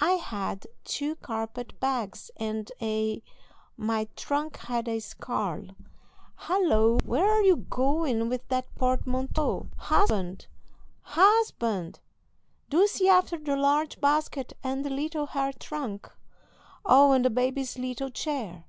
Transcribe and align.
I 0.00 0.14
had 0.14 0.66
two 0.82 1.14
carpet 1.14 1.78
bags 1.78 2.32
and 2.36 2.68
a 2.82 3.22
My 3.76 4.08
trunk 4.16 4.56
had 4.56 4.88
a 4.88 4.98
scarle 4.98 5.72
Halloo! 6.34 6.98
where 7.04 7.30
are 7.30 7.42
you 7.44 7.58
going 7.58 8.28
with 8.28 8.48
that 8.48 8.74
portmanteau? 8.74 9.68
Husband! 9.76 10.48
Husband! 11.02 12.00
do 12.68 12.88
see 12.88 13.08
after 13.08 13.38
the 13.38 13.54
large 13.56 14.00
basket 14.00 14.52
and 14.64 14.84
the 14.84 14.90
little 14.90 15.26
hair 15.26 15.52
trunk 15.52 16.10
Oh, 16.84 17.12
and 17.12 17.24
the 17.24 17.30
baby's 17.30 17.78
little 17.78 18.10
chair!" 18.10 18.64